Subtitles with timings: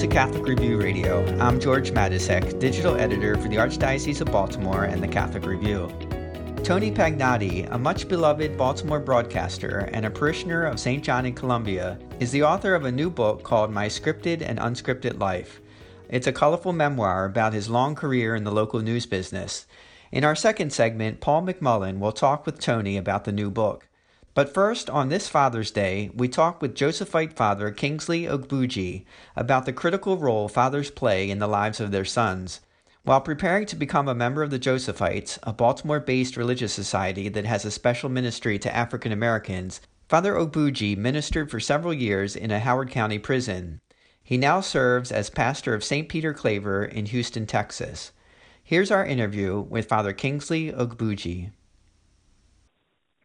[0.00, 1.26] To Catholic Review Radio.
[1.40, 5.88] I'm George Matysek, digital editor for the Archdiocese of Baltimore and the Catholic Review.
[6.64, 11.04] Tony Pagnotti, a much beloved Baltimore broadcaster and a parishioner of St.
[11.04, 15.20] John in Columbia, is the author of a new book called My Scripted and Unscripted
[15.20, 15.60] Life.
[16.08, 19.66] It's a colorful memoir about his long career in the local news business.
[20.10, 23.89] In our second segment, Paul McMullen will talk with Tony about the new book.
[24.32, 29.72] But first, on this Father's Day, we talk with Josephite father Kingsley Ogbuji about the
[29.72, 32.60] critical role fathers play in the lives of their sons.
[33.02, 37.44] While preparing to become a member of the Josephites, a Baltimore based religious society that
[37.44, 42.60] has a special ministry to African Americans, Father Ogbuji ministered for several years in a
[42.60, 43.80] Howard County prison.
[44.22, 46.08] He now serves as pastor of St.
[46.08, 48.12] Peter Claver in Houston, Texas.
[48.62, 51.50] Here's our interview with Father Kingsley Ogbuji.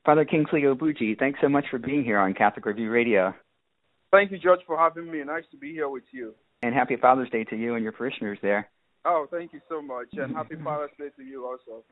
[0.05, 3.33] Father Kingsley Ogbuji, thanks so much for being here on Catholic Review Radio.
[4.11, 5.23] Thank you, George, for having me.
[5.23, 6.35] Nice to be here with you.
[6.61, 8.69] And happy Father's Day to you and your parishioners there.
[9.03, 10.07] Oh, thank you so much.
[10.13, 11.83] And happy Father's Day to you also.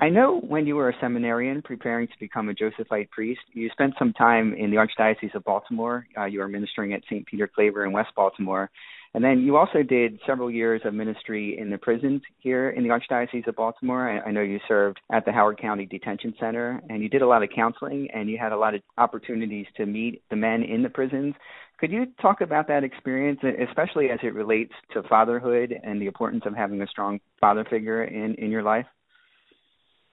[0.00, 3.94] I know when you were a seminarian preparing to become a Josephite priest, you spent
[4.00, 6.08] some time in the Archdiocese of Baltimore.
[6.18, 7.24] Uh, you were ministering at St.
[7.24, 8.68] Peter Claver in West Baltimore.
[9.12, 12.90] And then you also did several years of ministry in the prisons here in the
[12.90, 14.22] Archdiocese of Baltimore.
[14.24, 17.42] I, know you served at the Howard County Detention Center and you did a lot
[17.42, 20.88] of counseling and you had a lot of opportunities to meet the men in the
[20.88, 21.34] prisons.
[21.80, 26.44] Could you talk about that experience, especially as it relates to fatherhood and the importance
[26.46, 28.86] of having a strong father figure in, in your life?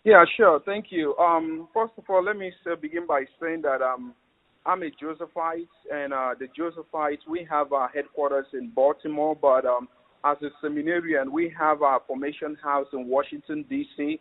[0.05, 0.61] Yeah, sure.
[0.65, 1.15] Thank you.
[1.17, 4.15] Um, first of all, let me begin by saying that um,
[4.67, 9.87] I'm a Josephite, and uh, the Josephites, we have our headquarters in Baltimore, but um,
[10.25, 14.19] as a seminarian, we have our formation house in Washington, D.C.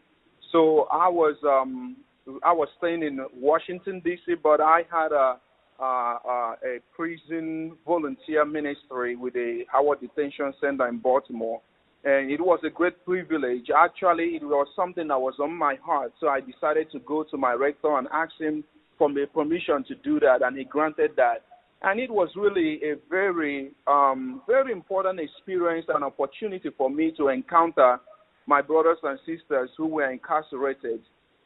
[0.52, 1.96] So I was um,
[2.44, 5.38] I was staying in Washington, D.C., but I had a,
[5.80, 11.60] uh, a prison volunteer ministry with the Howard Detention Center in Baltimore.
[12.04, 13.66] And it was a great privilege.
[13.76, 16.12] Actually, it was something that was on my heart.
[16.20, 18.62] So I decided to go to my rector and ask him
[18.98, 21.44] for me permission to do that, and he granted that.
[21.82, 27.28] And it was really a very, um, very important experience and opportunity for me to
[27.28, 27.98] encounter
[28.46, 31.00] my brothers and sisters who were incarcerated.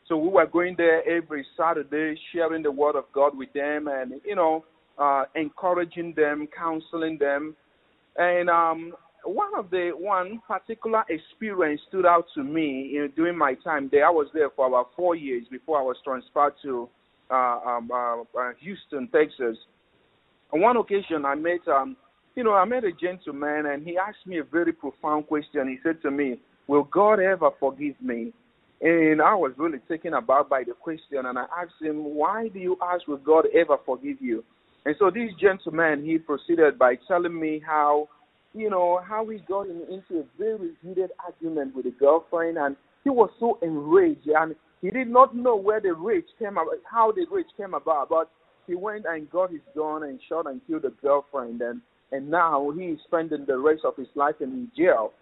[0.07, 4.21] So we were going there every Saturday, sharing the word of God with them, and
[4.25, 4.65] you know,
[4.99, 7.57] uh, encouraging them, counseling them.
[8.17, 8.93] And um,
[9.25, 13.89] one of the one particular experience stood out to me you know, during my time
[13.91, 14.07] there.
[14.07, 16.89] I was there for about four years before I was transferred to
[17.35, 19.57] um, uh, uh, Houston, Texas.
[20.53, 21.97] On one occasion, I met, um,
[22.35, 25.69] you know, I met a gentleman, and he asked me a very profound question.
[25.69, 28.33] He said to me, "Will God ever forgive me?"
[28.81, 32.59] And I was really taken aback by the question, and I asked him, "Why do
[32.59, 34.45] you ask, will God ever forgive you?"
[34.87, 38.09] And so this gentleman, he proceeded by telling me how,
[38.55, 43.11] you know, how he got into a very heated argument with a girlfriend, and he
[43.11, 47.27] was so enraged, and he did not know where the rage came about, how the
[47.31, 48.31] rage came about, but
[48.67, 51.81] he went and got his gun and shot and killed a girlfriend, and
[52.13, 55.13] and now he is spending the rest of his life in jail.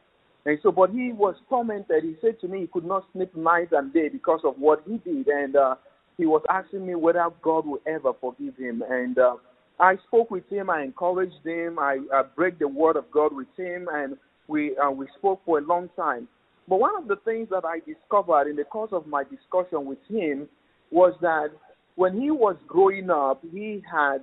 [0.47, 2.05] And so, but he was tormented.
[2.05, 4.97] He said to me he could not sleep night and day because of what he
[4.99, 5.75] did, and uh,
[6.17, 8.83] he was asking me whether God will ever forgive him.
[8.89, 9.37] And uh,
[9.79, 10.71] I spoke with him.
[10.71, 11.79] I encouraged him.
[11.79, 14.17] I, I break the word of God with him, and
[14.47, 16.29] we uh, we spoke for a long time.
[16.69, 19.99] But one of the things that I discovered in the course of my discussion with
[20.09, 20.49] him
[20.91, 21.49] was that
[21.97, 24.19] when he was growing up, he had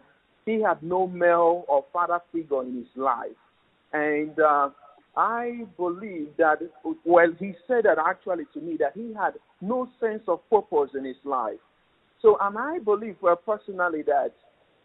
[0.46, 3.36] he had no male or father figure in his life,
[3.94, 4.70] and uh,
[5.18, 6.60] I believe that
[7.04, 11.04] well, he said that actually to me that he had no sense of purpose in
[11.04, 11.58] his life.
[12.22, 14.34] So, and I believe well, personally that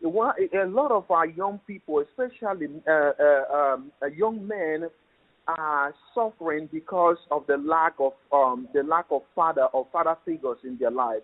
[0.03, 4.89] a lot of our young people, especially uh, uh, um, young men,
[5.59, 10.59] are suffering because of the lack of um, the lack of father or father figures
[10.65, 11.23] in their life.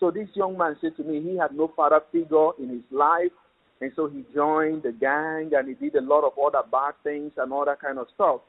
[0.00, 3.32] So this young man said to me he had no father figure in his life,
[3.80, 7.32] and so he joined the gang and he did a lot of other bad things
[7.36, 8.40] and all that kind of stuff.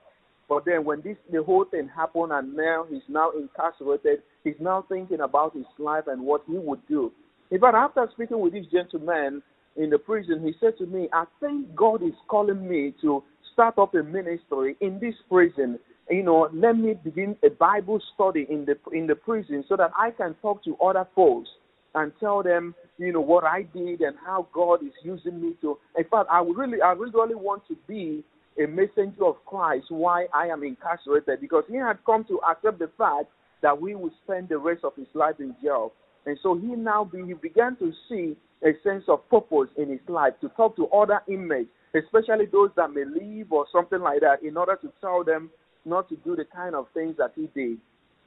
[0.48, 4.86] But then when this the whole thing happened and now he's now incarcerated, he's now
[4.88, 7.12] thinking about his life and what he would do.
[7.52, 9.42] In fact, after speaking with this gentleman
[9.76, 13.24] in the prison, he said to me, I think God is calling me to
[13.56, 15.80] start up a ministry in this prison.
[16.12, 19.92] You know, let me begin a Bible study in the in the prison so that
[19.98, 21.50] I can talk to other folks
[21.96, 25.78] and tell them, you know, what I did and how God is using me to.
[25.98, 28.24] In fact, I really, I really, really want to be
[28.62, 32.90] a messenger of Christ why I am incarcerated because he had come to accept the
[32.98, 33.28] fact
[33.62, 35.94] that we would spend the rest of his life in jail.
[36.26, 40.00] And so he now be, he began to see a sense of purpose in his
[40.08, 44.44] life to talk to other inmates, especially those that may leave or something like that,
[44.44, 45.50] in order to tell them
[45.86, 47.78] not to do the kind of things that he did.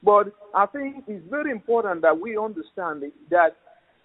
[0.03, 3.56] But I think it's very important that we understand that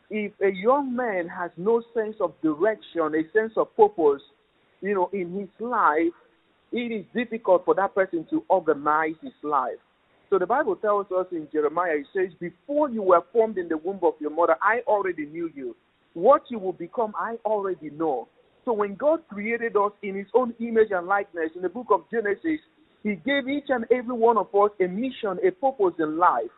[0.10, 4.22] if a young man has no sense of direction, a sense of purpose,
[4.82, 6.14] you know, in his life,
[6.72, 9.78] it is difficult for that person to organize his life.
[10.30, 13.78] So the Bible tells us in Jeremiah, it says, Before you were formed in the
[13.78, 15.76] womb of your mother, I already knew you.
[16.16, 18.28] What you will become, I already know.
[18.66, 22.02] So when God created us in his own image and likeness, in the book of
[22.12, 22.60] Genesis,
[23.04, 26.52] he gave each and every one of us a mission, a purpose in life.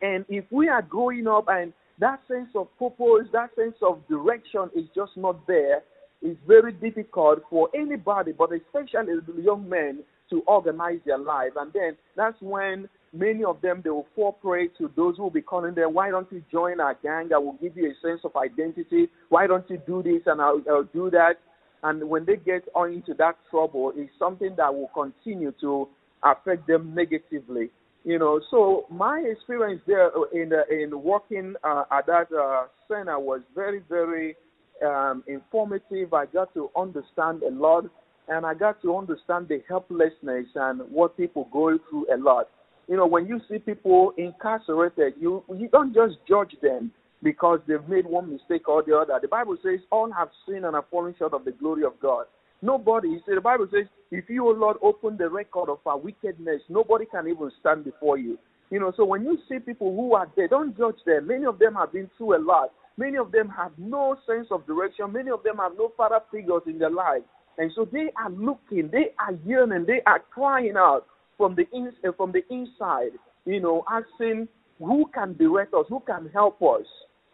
[0.00, 4.70] And if we are growing up and that sense of purpose, that sense of direction
[4.74, 5.82] is just not there,
[6.22, 11.50] it's very difficult for anybody, but especially the young men, to organize their life.
[11.56, 15.30] And then that's when many of them they will fall prey to those who will
[15.30, 17.30] be calling them, why don't you join our gang?
[17.34, 19.08] I will give you a sense of identity.
[19.28, 21.34] Why don't you do this and I'll, I'll do that?
[21.82, 25.88] And when they get on into that trouble, it's something that will continue to
[26.22, 27.70] affect them negatively.
[28.04, 33.18] You know, so my experience there in the, in working uh, at that uh, center
[33.18, 34.36] was very, very
[34.84, 36.12] um, informative.
[36.12, 37.84] I got to understand a lot,
[38.28, 42.48] and I got to understand the helplessness and what people go through a lot.
[42.88, 46.90] You know, when you see people incarcerated, you you don't just judge them
[47.22, 49.18] because they've made one mistake or the other.
[49.20, 52.26] The Bible says all have sinned and have fallen short of the glory of God.
[52.60, 56.62] Nobody, see, the Bible says, if you, O Lord, open the record of our wickedness,
[56.68, 58.38] nobody can even stand before you.
[58.70, 61.26] You know, so when you see people who are there, don't judge them.
[61.26, 62.70] Many of them have been through a lot.
[62.96, 65.12] Many of them have no sense of direction.
[65.12, 67.22] Many of them have no father figures in their life.
[67.58, 71.06] And so they are looking, they are yearning, they are crying out
[71.36, 73.12] from the, in, from the inside,
[73.44, 74.48] you know, asking,
[74.78, 75.86] who can direct us?
[75.88, 76.86] Who can help us?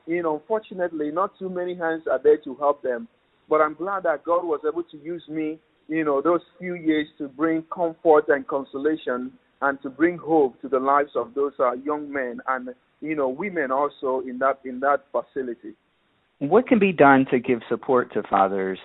[0.09, 3.07] you know, unfortunately, not too many hands are there to help them.
[3.49, 7.07] But I'm glad that God was able to use me, you know, those few years
[7.19, 11.73] to bring comfort and consolation and to bring hope to the lives of those uh,
[11.73, 15.75] young men and you know women also in that in that facility.
[16.41, 18.79] What can be done to give support to fathers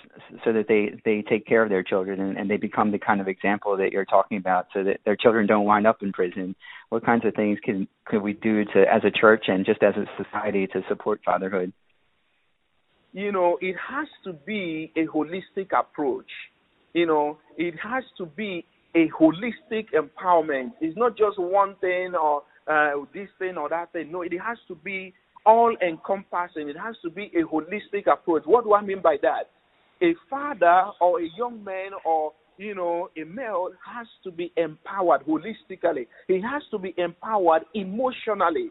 [0.43, 3.21] so that they they take care of their children and, and they become the kind
[3.21, 6.55] of example that you're talking about, so that their children don't wind up in prison?
[6.89, 9.93] What kinds of things can could we do to as a church and just as
[9.95, 11.73] a society to support fatherhood?
[13.11, 16.31] You know, it has to be a holistic approach.
[16.93, 18.65] You know, it has to be
[18.95, 20.71] a holistic empowerment.
[20.81, 24.11] It's not just one thing or uh, this thing or that thing.
[24.11, 25.13] No, it has to be
[25.45, 26.69] all encompassing.
[26.69, 28.43] It has to be a holistic approach.
[28.45, 29.49] What do I mean by that?
[30.01, 35.21] A father or a young man or you know, a male has to be empowered
[35.25, 36.07] holistically.
[36.27, 38.69] He has to be empowered emotionally.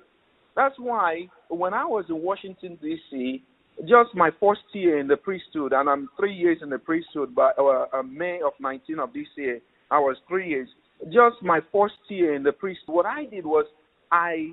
[0.54, 3.42] That's why when I was in Washington D.C.,
[3.80, 7.34] just my first year in the priesthood, and I'm three years in the priesthood.
[7.34, 10.68] By uh, uh, May of 19 of this year, I was three years.
[11.06, 12.94] Just my first year in the priesthood.
[12.94, 13.64] What I did was
[14.12, 14.52] I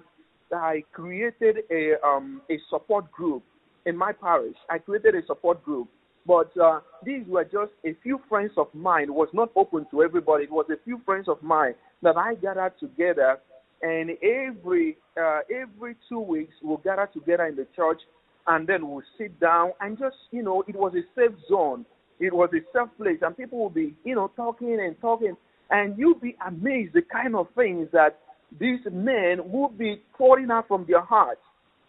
[0.53, 3.43] I created a um, a support group
[3.85, 4.55] in my parish.
[4.69, 5.87] I created a support group,
[6.25, 9.03] but uh, these were just a few friends of mine.
[9.03, 10.45] It was not open to everybody.
[10.45, 13.39] It was a few friends of mine that I gathered together,
[13.81, 18.01] and every uh, every two weeks we'll gather together in the church,
[18.47, 21.85] and then we'll sit down and just you know it was a safe zone.
[22.19, 25.35] It was a safe place, and people will be you know talking and talking,
[25.69, 28.19] and you'll be amazed the kind of things that
[28.57, 31.41] these men will be pouring out from their hearts.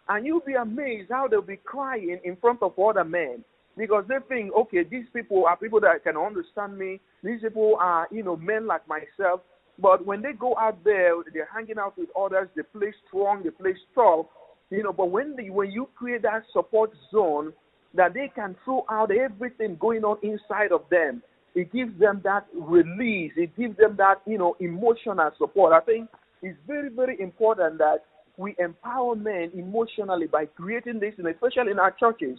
[0.08, 3.44] And you'll be amazed how they'll be crying in front of other men
[3.76, 7.00] because they think, okay, these people are people that can understand me.
[7.22, 9.40] These people are, you know, men like myself.
[9.78, 12.48] But when they go out there, they're hanging out with others.
[12.54, 13.42] They play strong.
[13.44, 14.26] They play tough.
[14.70, 17.52] You know, but when they, when you create that support zone
[17.94, 21.22] that they can throw out everything going on inside of them,
[21.54, 23.32] it gives them that release.
[23.36, 25.72] It gives them that you know emotional support.
[25.72, 26.08] I think
[26.42, 28.04] it's very, very important that
[28.36, 32.38] we empower men emotionally by creating this, and especially in our churches.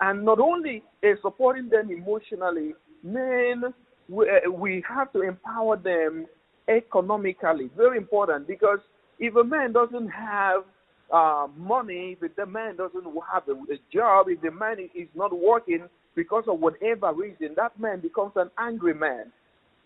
[0.00, 3.72] And not only uh, supporting them emotionally, men
[4.08, 6.26] we, uh, we have to empower them
[6.68, 7.70] economically.
[7.76, 8.78] Very important because
[9.18, 10.64] if a man doesn't have
[11.12, 15.32] uh, money, if the man doesn't have a, a job, if the man is not
[15.36, 19.32] working because of whatever reason, that man becomes an angry man.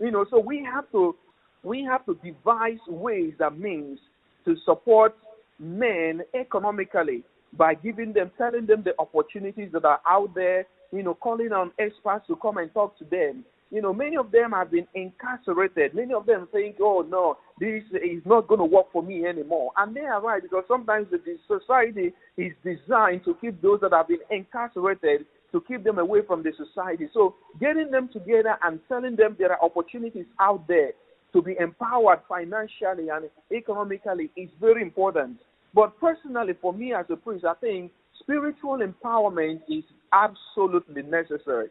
[0.01, 1.17] You know, so we have to
[1.63, 3.99] we have to devise ways that means
[4.45, 5.15] to support
[5.59, 7.25] men economically
[7.57, 11.73] by giving them, telling them the opportunities that are out there, you know, calling on
[11.79, 13.45] experts to come and talk to them.
[13.71, 15.95] You know, many of them have been incarcerated.
[15.95, 19.73] Many of them think, oh no, this is not going to work for me anymore.
[19.77, 24.09] And they are right because sometimes the society is designed to keep those that have
[24.09, 27.09] been incarcerated to keep them away from the society.
[27.13, 30.93] So getting them together and telling them there are opportunities out there
[31.33, 35.39] to be empowered financially and economically is very important.
[35.75, 41.69] But personally, for me as a priest, I think spiritual empowerment is absolutely necessary.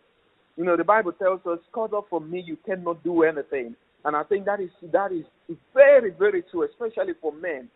[0.55, 4.15] You know, the Bible tells us, "Cut off from me, you cannot do anything." And
[4.15, 5.25] I think that is that is
[5.73, 7.69] very, very true, especially for men.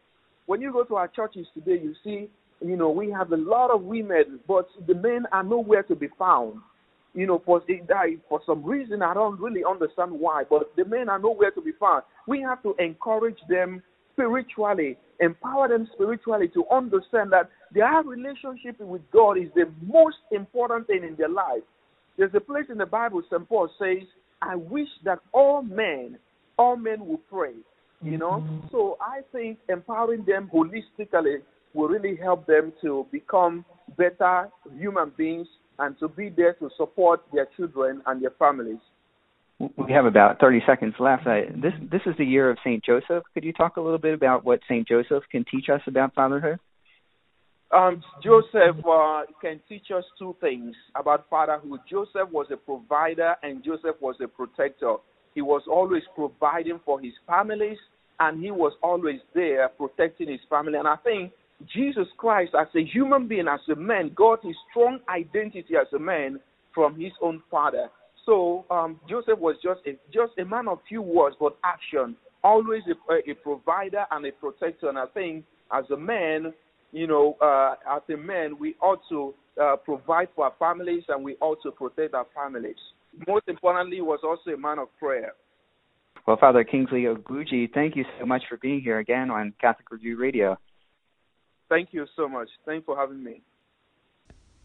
[0.45, 2.29] When you go to our churches today, you see,
[2.61, 6.07] you know, we have a lot of women, but the men are nowhere to be
[6.19, 6.61] found
[7.13, 10.86] you know, for they die for some reason I don't really understand why, but the
[10.86, 12.03] men are nowhere to be found.
[12.27, 19.01] We have to encourage them spiritually, empower them spiritually to understand that their relationship with
[19.12, 21.63] God is the most important thing in their life.
[22.18, 23.48] There's a place in the Bible St.
[23.48, 24.08] Paul says,
[24.41, 26.18] I wish that all men,
[26.58, 27.53] all men will pray.
[28.03, 28.44] You know?
[28.44, 28.68] Mm-hmm.
[28.72, 31.41] So I think empowering them holistically
[31.74, 33.63] will really help them to become
[33.98, 35.48] better human beings
[35.81, 38.79] and to be there to support their children and their families.
[39.59, 41.27] We have about 30 seconds left.
[41.27, 43.23] Uh, this this is the year of Saint Joseph.
[43.33, 46.59] Could you talk a little bit about what Saint Joseph can teach us about fatherhood?
[47.71, 51.79] Um, Joseph uh, can teach us two things about fatherhood.
[51.89, 54.95] Joseph was a provider and Joseph was a protector.
[55.35, 57.77] He was always providing for his families
[58.19, 60.77] and he was always there protecting his family.
[60.77, 61.31] And I think
[61.74, 66.00] Jesus Christ, as a human being, as a man, got his strong identity as a
[66.00, 66.39] man
[66.74, 67.89] from his own father.
[68.25, 72.15] So um, Joseph was just a, just a man of few words, but action.
[72.44, 74.89] Always a, a provider and a protector.
[74.89, 76.53] And I think as a man,
[76.91, 81.24] you know, uh, as a man, we ought to uh, provide for our families and
[81.24, 82.75] we ought to protect our families.
[83.27, 85.34] Most importantly, was also a man of prayer.
[86.27, 90.18] Well, Father Kingsley Ogbuji, thank you so much for being here again on Catholic Review
[90.18, 90.58] Radio.
[91.72, 92.50] Thank you so much.
[92.66, 93.44] Thanks for having me.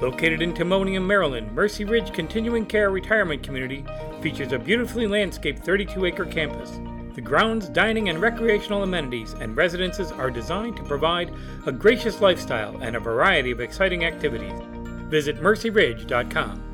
[0.00, 3.84] Located in Timonium, Maryland, Mercy Ridge Continuing Care Retirement Community
[4.20, 6.78] features a beautifully landscaped 32 acre campus.
[7.16, 11.32] The grounds, dining, and recreational amenities and residences are designed to provide
[11.66, 14.52] a gracious lifestyle and a variety of exciting activities.
[15.08, 16.73] Visit mercyridge.com.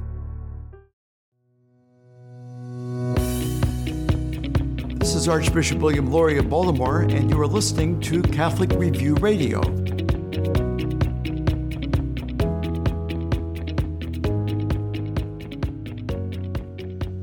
[5.21, 9.61] is Archbishop William Lori of Baltimore, and you are listening to Catholic Review Radio.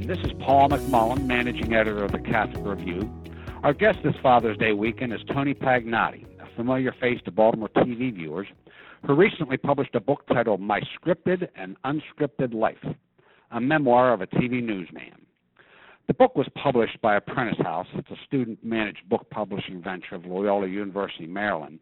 [0.07, 3.11] This is Paul McMullen, managing editor of the Catholic Review.
[3.65, 8.15] Our guest this Father's Day weekend is Tony Pagnotti, a familiar face to Baltimore TV
[8.15, 8.47] viewers,
[9.05, 12.95] who recently published a book titled My Scripted and Unscripted Life
[13.51, 15.27] a memoir of a TV newsman.
[16.09, 17.87] The book was published by Apprentice House.
[17.95, 21.79] It's a student managed book publishing venture of Loyola University, Maryland.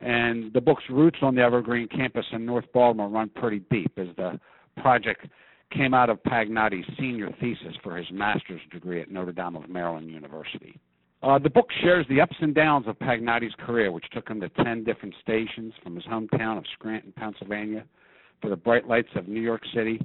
[0.00, 4.06] And the book's roots on the Evergreen campus in North Baltimore run pretty deep as
[4.16, 4.38] the
[4.80, 5.26] project
[5.72, 10.08] came out of Pagnotti's senior thesis for his master's degree at Notre Dame of Maryland
[10.08, 10.78] University.
[11.24, 14.48] Uh, the book shares the ups and downs of Pagnotti's career, which took him to
[14.50, 17.84] 10 different stations from his hometown of Scranton, Pennsylvania,
[18.42, 20.00] to the bright lights of New York City,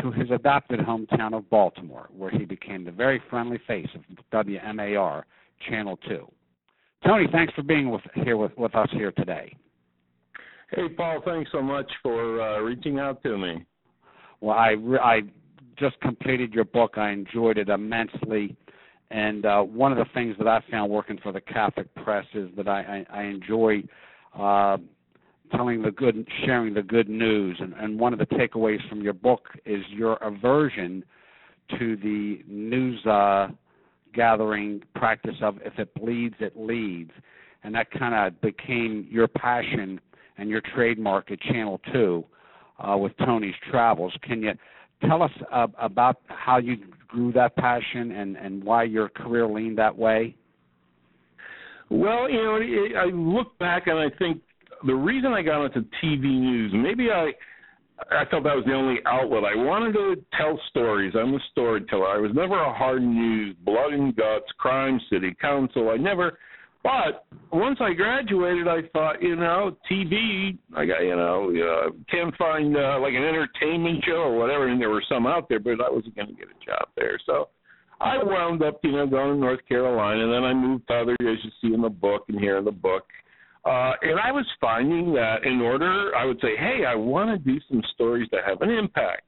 [0.00, 5.24] to his adopted hometown of Baltimore, where he became the very friendly face of WMAR
[5.68, 6.30] Channel 2.
[7.06, 9.54] Tony, thanks for being with, here with, with us here today.
[10.70, 13.64] Hey, Paul, thanks so much for uh, reaching out to me.
[14.40, 15.20] Well, I, I
[15.78, 16.96] just completed your book.
[16.96, 18.56] I enjoyed it immensely.
[19.10, 22.48] And uh, one of the things that I found working for the Catholic press is
[22.56, 23.82] that I, I, I enjoy
[24.38, 24.76] uh,
[25.50, 27.58] telling the good, sharing the good news.
[27.60, 31.04] And, and one of the takeaways from your book is your aversion
[31.78, 33.48] to the news uh,
[34.14, 37.12] gathering practice of if it bleeds, it leads.
[37.62, 40.00] And that kind of became your passion
[40.38, 42.24] and your trademark at Channel 2
[42.78, 44.12] uh, with Tony's Travels.
[44.22, 44.52] Can you
[45.06, 46.76] tell us uh, about how you
[47.08, 50.34] grew that passion and, and why your career leaned that way?
[51.90, 54.40] Well, you know, I look back and I think
[54.86, 57.30] the reason I got into TV news, maybe I
[58.10, 59.44] I thought that was the only outlet.
[59.44, 61.12] I wanted to tell stories.
[61.14, 62.06] I'm a storyteller.
[62.06, 65.90] I was never a hard news, blood and guts, crime city, council.
[65.90, 66.38] I never
[66.82, 71.90] but once I graduated, I thought, you know, TV, I got, you know, you know
[72.10, 75.60] can't find uh, like an entertainment show or whatever, and there were some out there,
[75.60, 77.18] but I wasn't going to get a job there.
[77.26, 77.48] So
[78.00, 81.12] I wound up, you know, going to North Carolina, and then I moved to other,
[81.20, 83.04] as you see in the book and here in the book.
[83.04, 83.29] Uh,
[83.64, 87.60] and I was finding that in order, I would say, hey, I want to do
[87.68, 89.22] some stories that have an impact.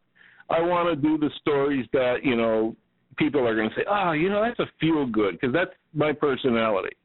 [0.51, 2.77] I want to do the stories that, you know,
[3.17, 6.13] people are going to say, oh, you know, that's a feel good, because that's my
[6.13, 6.97] personality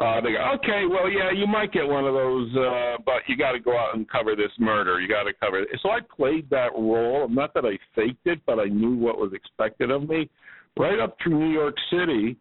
[0.00, 3.36] uh, they go, okay, well, yeah, you might get one of those, uh, but you
[3.36, 4.98] got to go out and cover this murder.
[4.98, 5.68] You got to cover it.
[5.82, 7.28] So I played that role.
[7.28, 10.30] Not that I faked it, but I knew what was expected of me.
[10.78, 12.36] Right up through New York City,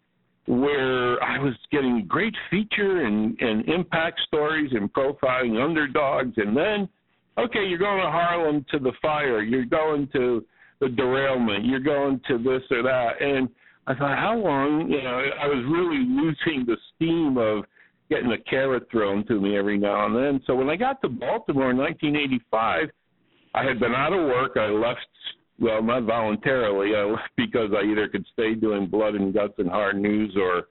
[0.49, 6.33] where I was getting great feature and, and impact stories and profiling underdogs.
[6.38, 6.89] And then,
[7.38, 9.43] okay, you're going to Harlem to the fire.
[9.43, 10.43] You're going to
[10.81, 11.65] the derailment.
[11.65, 13.21] You're going to this or that.
[13.21, 13.47] And
[13.85, 14.89] I thought, how long?
[14.89, 17.63] You know, I was really losing the steam of
[18.09, 20.41] getting a carrot thrown to me every now and then.
[20.47, 22.89] So when I got to Baltimore in 1985,
[23.53, 24.53] I had been out of work.
[24.57, 25.05] I left,
[25.60, 26.95] well, not voluntarily.
[26.95, 30.67] I left because I either could stay doing blood and guts and hard news, or,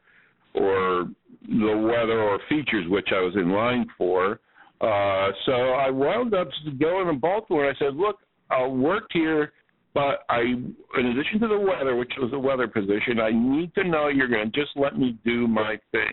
[0.55, 1.09] or
[1.46, 4.40] the weather or features, which I was in line for.
[4.81, 6.48] Uh, so I wound up
[6.79, 7.68] going to Baltimore.
[7.68, 8.18] I said, look,
[8.51, 9.53] I'll work here
[9.98, 13.83] but I, in addition to the weather, which was a weather position, I need to
[13.83, 16.12] know you're going to just let me do my thing.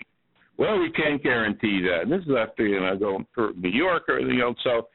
[0.58, 2.04] Well, we can't guarantee that.
[2.04, 4.56] And this is after you know going for New York or you know.
[4.64, 4.88] So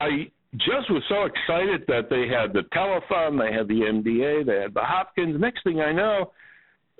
[0.00, 4.62] I just was so excited that they had the telethon, they had the MDA, they
[4.62, 5.38] had the Hopkins.
[5.38, 6.32] Next thing I know,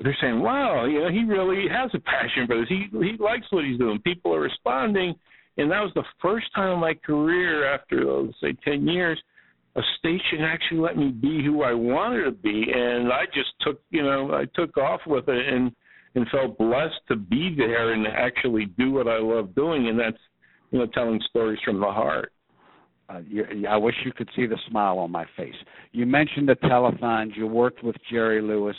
[0.01, 2.69] they're saying, "Wow, you know, he really has a passion for this.
[2.69, 4.01] He he likes what he's doing.
[4.01, 5.15] People are responding."
[5.57, 9.21] And that was the first time in my career after those say ten years
[9.79, 13.81] a station actually let me be who I wanted to be, and I just took
[13.91, 15.73] you know I took off with it and
[16.15, 20.19] and felt blessed to be there and actually do what I love doing, and that's
[20.71, 22.33] you know telling stories from the heart.
[23.09, 25.55] Uh, you, I wish you could see the smile on my face.
[25.93, 27.37] You mentioned the telethons.
[27.37, 28.77] You worked with Jerry Lewis.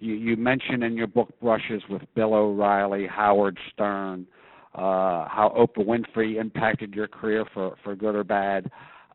[0.00, 4.26] You, you mentioned in your book brushes with Bill O'Reilly, Howard Stern,
[4.74, 8.70] uh, how Oprah Winfrey impacted your career for for good or bad.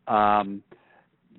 [0.08, 0.64] Um,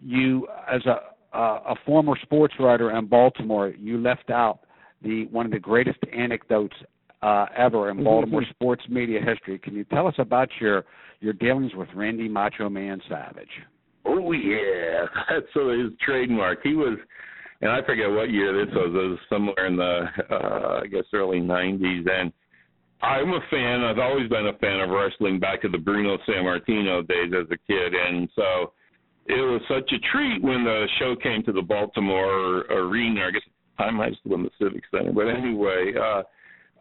[0.03, 0.97] you, as a
[1.35, 4.61] a former sports writer in Baltimore, you left out
[5.03, 6.77] the one of the greatest anecdotes
[7.25, 8.51] uh, ever in Baltimore mm-hmm.
[8.51, 9.59] sports media history.
[9.59, 10.85] Can you tell us about your
[11.21, 13.49] your dealings with Randy Macho Man Savage?
[14.05, 16.59] Oh yeah, that's his trademark.
[16.63, 16.99] He was,
[17.63, 18.91] and I forget what year this was.
[18.91, 22.31] It was somewhere in the uh, I guess early '90s, and
[23.01, 23.83] I'm a fan.
[23.83, 27.57] I've always been a fan of wrestling back to the Bruno Sammartino days as a
[27.67, 28.73] kid, and so
[29.25, 33.29] it was such a treat when the show came to the Baltimore arena.
[33.29, 36.23] I guess at the time I was still in the Civic Center, but anyway, uh,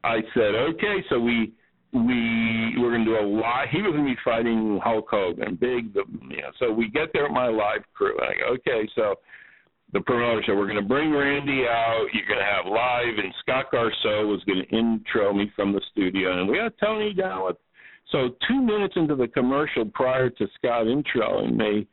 [0.04, 1.54] I said, okay, so we
[1.94, 3.70] we we were going to do a live.
[3.72, 6.50] He was going to be fighting Hulk Hogan, big, the, you know.
[6.60, 9.16] So we get there with my live crew, and I go, okay, so
[9.94, 12.08] the promoter said we're going to bring Randy out.
[12.14, 15.82] You're going to have live, and Scott Garceau was going to intro me from the
[15.92, 17.58] studio, and we had Tony down with.
[18.12, 21.88] So two minutes into the commercial, prior to Scott introing me,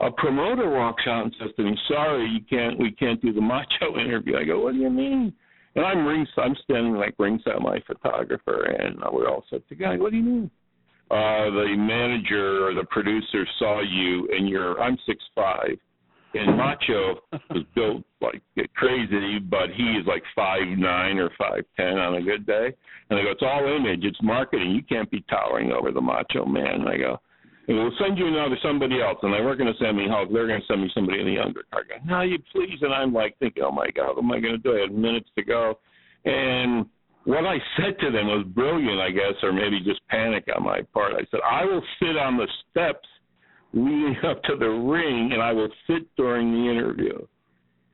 [0.00, 2.78] a promoter walks out and says to me, "Sorry, you can't.
[2.78, 5.32] We can't do the macho interview." I go, "What do you mean?"
[5.76, 6.28] And I'm rings.
[6.36, 9.96] I'm standing like ringside my photographer, and we're all set to go.
[9.96, 10.50] What do you mean?
[11.10, 14.80] Uh, the manager or the producer saw you, and you're.
[14.80, 15.76] I'm six five,
[16.34, 17.16] and Macho
[17.50, 18.42] was built like
[18.74, 22.74] crazy, but he is like five nine or five ten on a good day.
[23.10, 24.70] And I go, it's all image, it's marketing.
[24.70, 26.66] You can't be towering over the Macho Man.
[26.66, 27.20] And I go,
[27.66, 29.18] and we'll send you now to somebody else.
[29.22, 30.28] And they weren't going to send me Hulk.
[30.32, 31.88] They're going to send me somebody in the undercard.
[31.90, 32.78] I go, no, you please.
[32.82, 34.76] And I'm like thinking, oh my God, what am I going to do?
[34.76, 35.78] I had minutes to go.
[36.24, 36.86] And
[37.24, 40.82] what I said to them was brilliant, I guess, or maybe just panic on my
[40.92, 41.14] part.
[41.14, 43.08] I said, I will sit on the steps
[43.72, 47.26] leading up to the ring, and I will sit during the interview.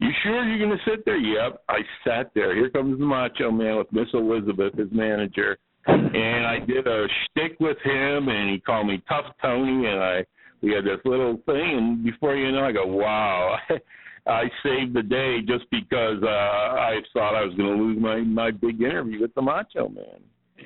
[0.01, 1.19] You sure you're going to sit there?
[1.19, 1.63] Yep.
[1.69, 2.57] I sat there.
[2.57, 7.59] Here comes the Macho Man with Miss Elizabeth, his manager, and I did a shtick
[7.61, 10.25] with him, and he called me Tough Tony, and I
[10.63, 13.57] we had this little thing, and before you know, I go, wow.
[14.27, 18.21] I saved the day just because uh, I thought I was going to lose my
[18.21, 20.21] my big interview with the Macho Man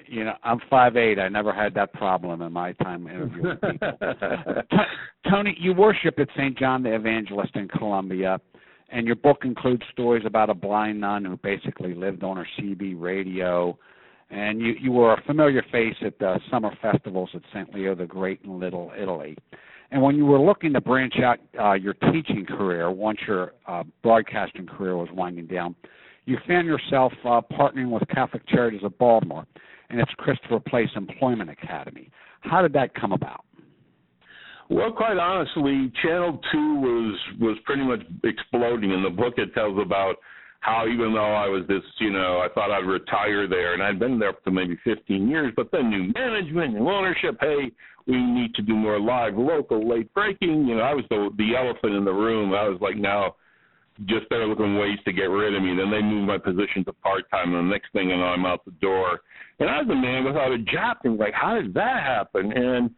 [0.07, 1.19] you know, I'm five eight.
[1.19, 3.99] I never had that problem in my time interviewing people.
[5.31, 6.59] Tony, you worship at St.
[6.59, 8.41] John the Evangelist in Columbia,
[8.91, 13.01] and your book includes stories about a blind nun who basically lived on her CB
[13.01, 13.79] radio.
[14.35, 17.73] And you you were a familiar face at the summer festivals at St.
[17.73, 19.37] Leo the Great in Little Italy.
[19.93, 23.85] And when you were looking to branch out uh, your teaching career, once your uh,
[24.03, 25.77] broadcasting career was winding down,
[26.25, 29.47] you found yourself uh, partnering with Catholic Charities of Baltimore
[29.89, 32.11] and it's Christopher Place Employment Academy.
[32.41, 33.45] How did that come about?
[34.69, 38.91] Well, quite honestly, Channel Two was was pretty much exploding.
[38.91, 40.17] In the book, it tells about
[40.65, 43.99] how even though I was this, you know, I thought I'd retire there, and I'd
[43.99, 47.37] been there for maybe 15 years, but then new management and ownership.
[47.39, 47.71] Hey,
[48.07, 50.67] we need to do more live, local, late breaking.
[50.67, 52.55] You know, I was the the elephant in the room.
[52.55, 53.37] I was like, now
[54.07, 55.77] just started looking ways to get rid of me.
[55.77, 58.47] Then they moved my position to part time, and the next thing you know, I'm
[58.47, 59.21] out the door.
[59.61, 62.53] And I was a man without a job, and like, how did that happen?
[62.53, 62.91] And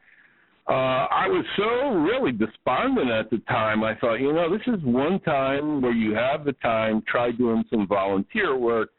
[0.69, 3.85] uh, I was so really despondent at the time.
[3.85, 7.03] I thought, you know, this is one time where you have the time.
[7.07, 8.91] Try doing some volunteer work.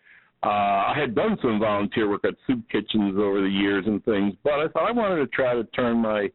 [0.43, 4.33] Uh, I had done some volunteer work at soup kitchens over the years and things,
[4.43, 6.29] but I thought I wanted to try to turn my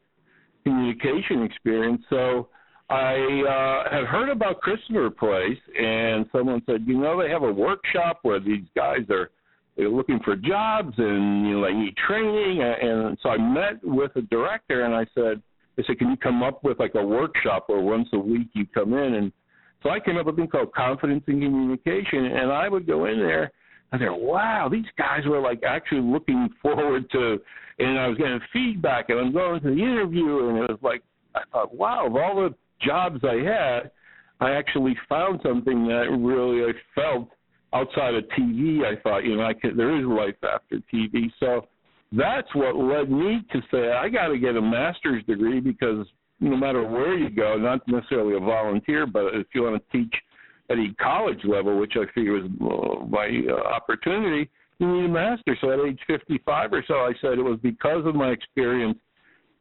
[0.64, 2.02] communication experience.
[2.10, 2.48] So
[2.90, 7.52] I uh, had heard about Christopher Place, and someone said, you know, they have a
[7.52, 9.30] workshop where these guys are
[9.76, 12.62] they're looking for jobs and you know they need training.
[12.62, 15.42] And so I met with a director, and I said,
[15.78, 18.66] I said, can you come up with like a workshop where once a week you
[18.66, 19.14] come in?
[19.14, 19.32] And
[19.82, 23.06] so I came up with a thing called confidence in communication, and I would go
[23.06, 23.50] in there.
[23.92, 27.38] And they're wow, these guys were like actually looking forward to,
[27.78, 31.02] and I was getting feedback, and I'm going to the interview, and it was like
[31.34, 33.90] I thought, wow, of all the jobs I had,
[34.40, 37.28] I actually found something that really I felt
[37.72, 38.84] outside of TV.
[38.84, 41.30] I thought, you know, I could, there is life after TV.
[41.40, 41.66] So
[42.12, 46.06] that's what led me to say I got to get a master's degree because
[46.40, 50.14] no matter where you go, not necessarily a volunteer, but if you want to teach
[50.70, 55.08] at a college level, which I figure was uh, my uh, opportunity, you need a
[55.08, 55.56] master.
[55.60, 58.98] So at age 55 or so, I said it was because of my experience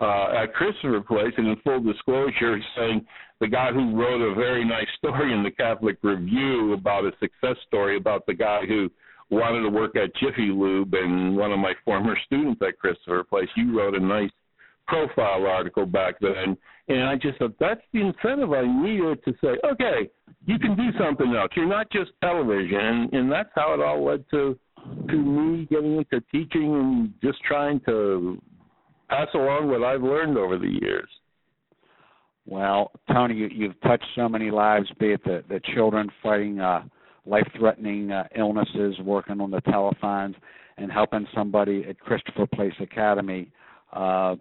[0.01, 3.05] uh, at Christopher Place, and in full disclosure, saying
[3.39, 7.55] the guy who wrote a very nice story in the Catholic Review about a success
[7.67, 8.89] story about the guy who
[9.29, 13.47] wanted to work at Jiffy Lube, and one of my former students at Christopher Place,
[13.55, 14.31] you wrote a nice
[14.87, 19.55] profile article back then, and I just thought that's the incentive I needed to say,
[19.71, 20.09] okay,
[20.45, 21.51] you can do something else.
[21.55, 24.57] You're not just television, and, and that's how it all led to
[25.09, 28.41] to me getting into teaching and just trying to
[29.11, 31.09] pass along what I've learned over the years.
[32.45, 36.83] Well, Tony, you, you've touched so many lives, be it the, the children fighting uh,
[37.25, 40.35] life-threatening uh, illnesses, working on the telephones,
[40.77, 43.51] and helping somebody at Christopher Place Academy,
[43.93, 44.35] uh,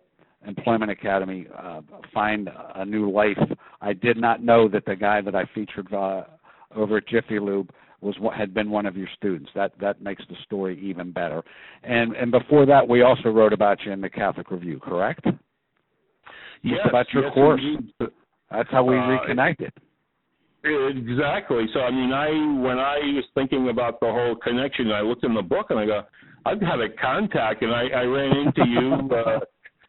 [0.46, 1.80] Employment Academy, uh,
[2.14, 3.36] find a new life.
[3.80, 6.22] I did not know that the guy that I featured uh,
[6.74, 9.50] over at Jiffy Lube was what had been one of your students.
[9.54, 11.42] That that makes the story even better.
[11.82, 15.24] And and before that, we also wrote about you in the Catholic Review, correct?
[16.62, 17.60] Yes, Just about your yes, course.
[17.62, 18.10] Indeed.
[18.50, 19.72] That's how we uh, reconnected.
[20.62, 21.66] Exactly.
[21.72, 22.28] So I mean, I
[22.60, 25.86] when I was thinking about the whole connection, I looked in the book and I
[25.86, 26.02] go,
[26.44, 29.08] I've got a contact, and I, I ran into you.
[29.20, 29.40] Uh,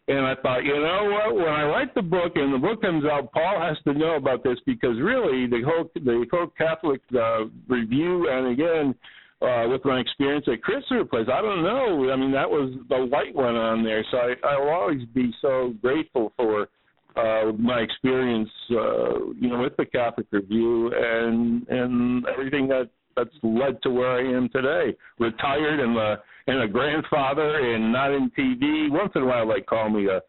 [0.08, 1.36] and I thought, you know what?
[1.36, 4.44] When I write the book and the book comes out, Paul has to know about
[4.44, 8.96] this because really the whole the whole Catholic uh, review, and again
[9.42, 12.12] uh, with my experience at Christopher Place, I don't know.
[12.12, 15.32] I mean, that was the light one on there, so I, I will always be
[15.42, 16.68] so grateful for
[17.16, 23.30] uh, my experience, uh, you know, with the Catholic Review and and everything that that's
[23.44, 24.96] led to where I am today.
[25.20, 28.90] Retired and a and a grandfather and not in TV.
[28.90, 30.22] Once in a while, they call me a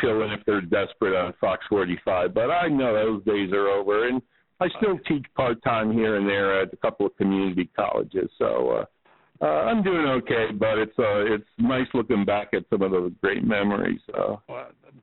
[0.00, 4.08] fill in if they're desperate on Fox 45, but I know those days are over.
[4.08, 4.20] And
[4.60, 8.30] I still teach part time here and there at a couple of community colleges.
[8.38, 8.70] So.
[8.70, 8.84] uh
[9.42, 13.12] uh, I'm doing okay, but it's uh, it's nice looking back at some of those
[13.20, 14.00] great memories.
[14.16, 14.36] Uh,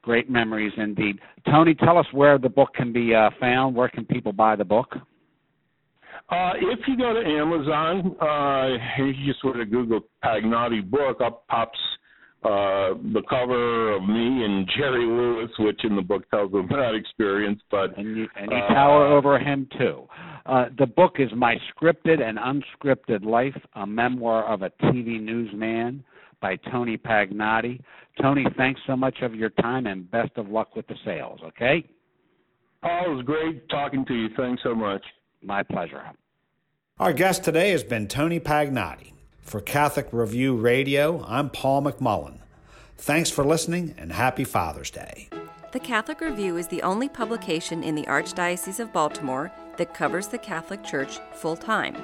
[0.02, 1.20] great memories indeed.
[1.46, 3.76] Tony, tell us where the book can be uh, found.
[3.76, 4.96] Where can people buy the book?
[6.32, 11.46] Uh, if you go to Amazon, uh, you just sort of Google Pagnotti book, up
[11.48, 11.78] pops
[12.44, 16.96] uh, the cover of me and Jerry Lewis, which in the book tells of that
[16.96, 17.62] experience.
[17.70, 20.08] But and you, and you uh, tower over him too.
[20.46, 26.04] Uh, the book is My Scripted and Unscripted Life, a memoir of a TV newsman
[26.42, 27.80] by Tony Pagnotti.
[28.20, 31.42] Tony, thanks so much of your time and best of luck with the sales.
[31.44, 31.86] Okay.
[32.82, 34.30] Paul, it was great talking to you.
[34.36, 35.04] Thanks so much.
[35.44, 36.04] My pleasure.
[37.00, 39.14] Our guest today has been Tony Pagnotti.
[39.42, 42.40] For Catholic Review Radio, I'm Paul McMullen.
[42.98, 45.30] Thanks for listening and happy Father's Day.
[45.72, 50.38] The Catholic Review is the only publication in the Archdiocese of Baltimore that covers the
[50.38, 51.98] Catholic Church full time.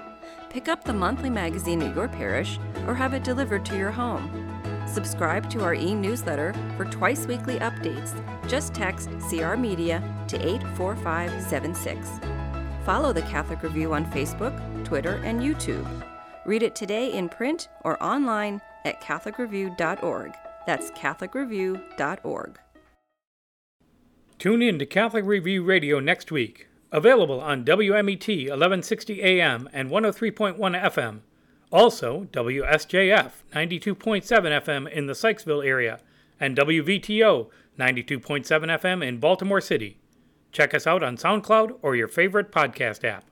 [0.50, 4.60] Pick up the monthly magazine at your parish or have it delivered to your home.
[4.88, 8.16] Subscribe to our e newsletter for twice weekly updates.
[8.50, 12.37] Just text CR Media to 84576.
[12.88, 15.86] Follow the Catholic Review on Facebook, Twitter, and YouTube.
[16.46, 20.34] Read it today in print or online at CatholicReview.org.
[20.66, 22.60] That's CatholicReview.org.
[24.40, 26.70] Tune in to Catholic Review Radio next week.
[26.90, 31.20] Available on WMET 1160 AM and 103.1 FM.
[31.74, 36.00] Also, WSJF 92.7 FM in the Sykesville area
[36.40, 39.98] and WVTO 92.7 FM in Baltimore City.
[40.52, 43.24] Check us out on SoundCloud or your favorite podcast app.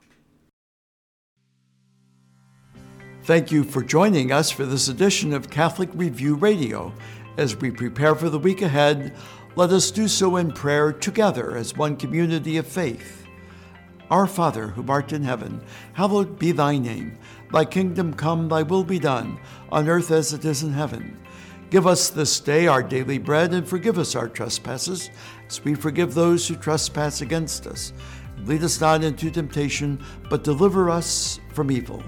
[3.22, 6.92] Thank you for joining us for this edition of Catholic Review Radio.
[7.36, 9.16] As we prepare for the week ahead,
[9.56, 13.26] let us do so in prayer together as one community of faith.
[14.10, 15.60] Our Father, who art in heaven,
[15.94, 17.18] hallowed be thy name.
[17.52, 19.40] Thy kingdom come, thy will be done,
[19.72, 21.18] on earth as it is in heaven.
[21.68, 25.10] Give us this day our daily bread, and forgive us our trespasses,
[25.48, 27.92] as we forgive those who trespass against us.
[28.44, 32.02] Lead us not into temptation, but deliver us from evil.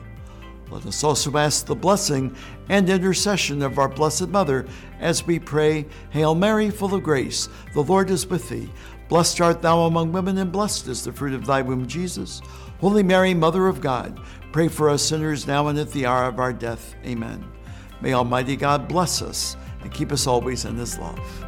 [0.71, 2.37] Let us also ask the blessing
[2.69, 4.67] and intercession of our Blessed Mother
[5.01, 8.71] as we pray, Hail Mary, full of grace, the Lord is with thee.
[9.09, 12.43] Blessed art thou among women, and blessed is the fruit of thy womb, Jesus.
[12.81, 14.21] Holy Mary, Mother of God,
[14.53, 16.95] pray for us sinners now and at the hour of our death.
[17.05, 17.58] Amen.
[18.01, 21.48] May Almighty God bless us and keep us always in his love.